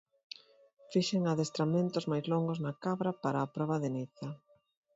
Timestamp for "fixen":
0.91-1.21